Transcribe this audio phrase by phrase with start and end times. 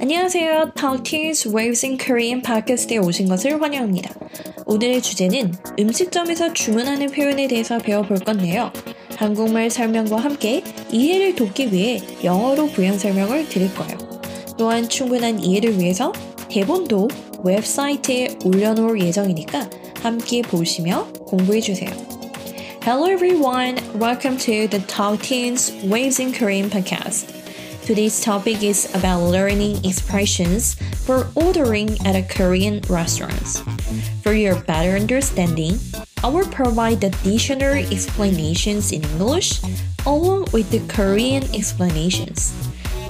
[0.00, 0.72] 안녕하세요.
[0.74, 4.14] Talk Teens Waves in Korean 팟캐스트에 오신 것을 환영합니다.
[4.66, 8.72] 오늘의 주제는 음식점에서 주문하는 표현에 대해서 배워볼 건데요.
[9.16, 13.98] 한국말 설명과 함께 이해를 돕기 위해 영어로 부연 설명을 드릴 거예요.
[14.56, 16.12] 또한 충분한 이해를 위해서
[16.48, 17.08] 대본도
[17.44, 19.68] 웹사이트에 올려놓을 예정이니까
[20.02, 21.90] 함께 보시며 공부해주세요.
[22.82, 27.39] Hello everyone, welcome to the Talk Teens Waves in Korean podcast.
[27.84, 30.74] Today's topic is about learning expressions
[31.06, 33.64] for ordering at a Korean restaurant.
[34.22, 35.78] For your better understanding,
[36.22, 39.60] I will provide the dictionary explanations in English
[40.06, 42.52] along with the Korean explanations.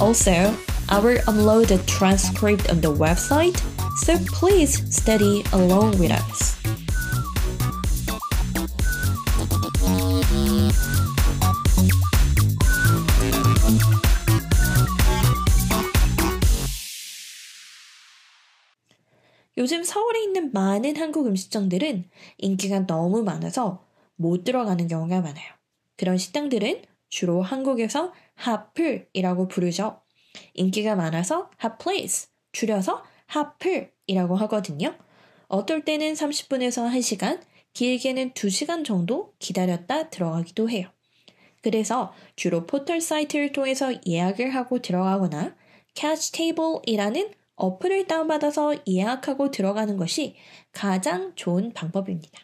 [0.00, 0.54] Also,
[0.88, 3.56] I will upload the transcript on the website,
[4.04, 6.57] so please study along with us.
[19.68, 23.84] 요즘 서울에 있는 많은 한국 음식점들은 인기가 너무 많아서
[24.16, 25.52] 못 들어가는 경우가 많아요.
[25.98, 30.00] 그런 식당들은 주로 한국에서 핫플이라고 부르죠.
[30.54, 34.96] 인기가 많아서 hot place, 줄여서 핫플이라고 하거든요.
[35.48, 37.42] 어떨 때는 30분에서 1시간,
[37.74, 40.88] 길게는 2시간 정도 기다렸다 들어가기도 해요.
[41.60, 45.54] 그래서 주로 포털 사이트를 통해서 예약을 하고 들어가거나
[45.92, 50.35] 캐치 테이블이라는 어플을 다운받아서 예약하고 들어가는 것이
[50.71, 52.39] 가장 좋은 방법입니다.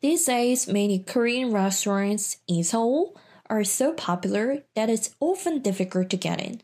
[0.00, 3.16] These days, many Korean restaurants in Seoul
[3.50, 6.62] are so popular that it's often difficult to get in.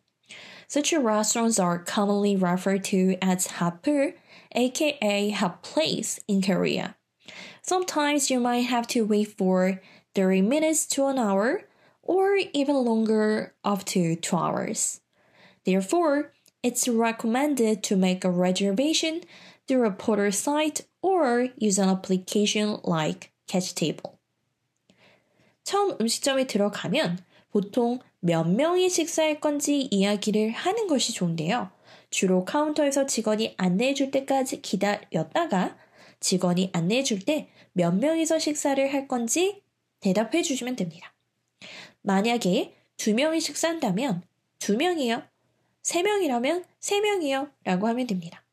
[0.69, 4.15] Such restaurants are commonly referred to as hapul,
[4.55, 6.97] aka hot place in Korea.
[7.63, 9.81] Sometimes you might have to wait for
[10.15, 11.63] 30 minutes to an hour,
[12.03, 15.01] or even longer, up to 2 hours.
[15.65, 16.33] Therefore,
[16.64, 19.22] it's recommended to make a reservation
[19.68, 24.18] through a portal site or use an application like CatchTable.
[25.64, 27.20] 처음 음식점에 들어가면
[27.52, 31.70] 보통 몇 명이 식사할 건지 이야기를 하는 것이 좋은데요.
[32.10, 35.78] 주로 카운터에서 직원이 안내해 줄 때까지 기다렸다가
[36.20, 39.62] 직원이 안내해 줄 때 몇 명이서 식사를 할 건지
[40.02, 41.14] 대답해 주시면 됩니다.
[42.02, 44.24] 만약에 두 명이 식사한다면
[44.60, 45.24] 두 명이요.
[45.89, 48.45] 3명이라면 3명이요 라고 하면 됩니다.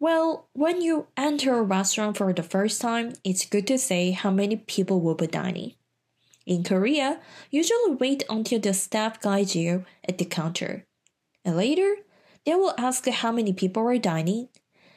[0.00, 4.30] Well, when you enter a restaurant for the first time, it's good to say how
[4.30, 5.74] many people will be dining.
[6.46, 7.20] In Korea,
[7.50, 10.84] usually wait until the staff guides you at the counter.
[11.44, 11.96] And later,
[12.44, 14.48] they will ask how many people are dining.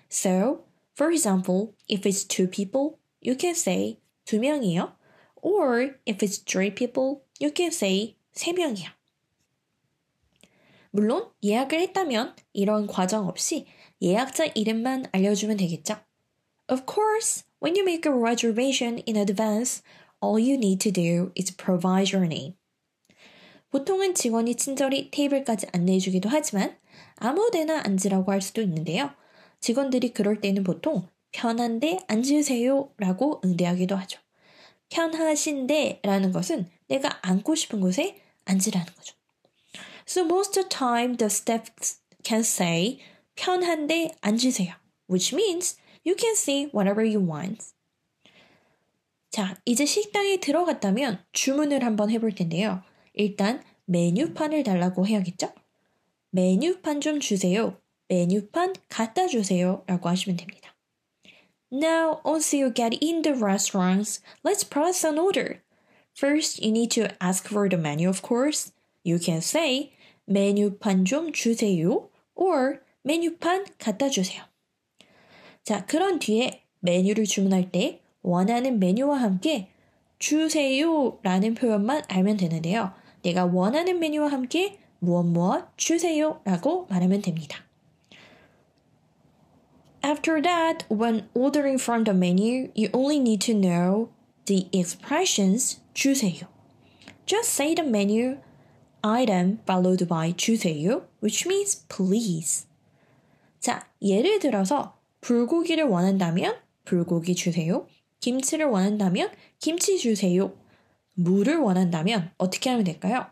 [0.09, 4.91] So, for example, if it's two people, you can say 두 명이요.
[5.41, 8.89] Or if it's three people, you can say 세 명이요.
[10.92, 13.66] 물론 예약을 했다면 이런 과정 없이
[14.00, 15.96] 예약자 이름만 알려주면 되겠죠.
[16.70, 19.82] Of course, when you make a reservation in advance,
[20.22, 22.54] all you need to do is provide your name.
[23.70, 26.76] 보통은 직원이 친절히 테이블까지 안내해주기도 하지만
[27.16, 29.10] 아무 데나 앉으라고 할 수도 있는데요.
[29.60, 34.20] 직원들이 그럴 때는 보통 편한데 앉으세요 라고 응대하기도 하죠.
[34.90, 39.21] 편하신데 라는 것은 내가 앉고 싶은 곳에 앉으라는 거죠.
[40.11, 41.71] So most of the time the staff
[42.23, 42.99] can say
[43.35, 44.73] 편한데 앉으세요.
[45.09, 47.73] Which means you can see whatever you want.
[49.29, 52.81] 자, 이제 식당에 들어갔다면 주문을 한번 해볼 텐데요.
[53.13, 55.53] 일단 메뉴판을 달라고 해야겠죠?
[56.31, 57.77] 메뉴판 좀 주세요.
[58.09, 59.83] 메뉴판 갖다 주세요.
[59.87, 60.73] 라고 하시면 됩니다.
[61.71, 65.61] Now, once you get in the restaurants, let's process an order.
[66.15, 68.71] First, you need to ask for the menu, of course.
[69.03, 69.91] You can say
[70.26, 74.42] 메뉴판 좀 주세요 or 메뉴판 갖다 주세요.
[75.64, 79.68] 자, 그런 뒤에 메뉴를 주문할 때 원하는 메뉴와 함께
[80.18, 82.92] 주세요 라는 표현만 알면 되는데요.
[83.22, 87.64] 내가 원하는 메뉴와 함께 무엇 무엇 주세요 라고 말하면 됩니다.
[90.04, 94.10] After that, when ordering from the menu, you only need to know
[94.46, 96.48] the expressions 주세요.
[97.24, 98.38] Just say the menu
[99.02, 102.66] item followed by 주세요, which means please.
[103.60, 107.86] 자, 예를 들어서 불고기를 원한다면 불고기 주세요.
[108.20, 110.54] 김치를 원한다면 김치 주세요.
[111.14, 113.26] 물을 원한다면 어떻게 하면 될까요?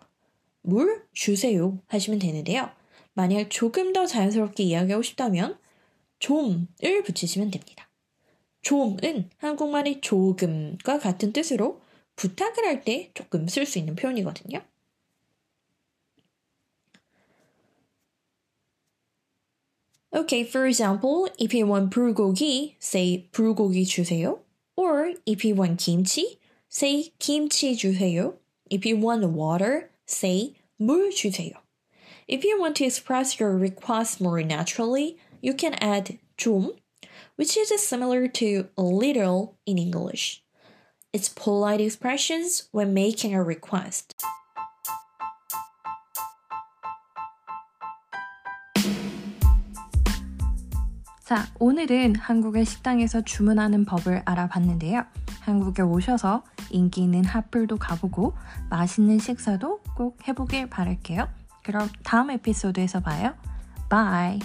[0.62, 2.70] 물 주세요 하시면 되는데요.
[3.14, 5.58] 만약 조금 더 자연스럽게 이야기하고 싶다면
[6.18, 7.88] 좀을 붙이시면 됩니다.
[8.62, 11.80] 좀은 한국말의 조금과 같은 뜻으로
[12.16, 14.60] 부탁을 할 때 조금 쓸 수 있는 표현이거든요.
[20.13, 24.39] Okay, for example, if you want 불고기, say 불고기 주세요.
[24.77, 26.39] Or if you want kimchi,
[26.69, 28.35] say kimchi 주세요.
[28.69, 31.53] If you want water, say 물 주세요.
[32.27, 36.71] If you want to express your request more naturally, you can add 좀,
[37.35, 40.43] which is similar to a little in English.
[41.13, 44.18] It's polite expressions when making a request.
[51.30, 55.04] 자, 오늘은 한국의 식당에서 주문하는 법을 알아봤는데요.
[55.38, 58.34] 한국에 오셔서 인기 있는 핫플도 가보고
[58.68, 61.28] 맛있는 식사도 꼭 해보길 바랄게요.
[61.62, 63.34] 그럼 다음 에피소드에서 봐요.
[63.88, 64.40] bye!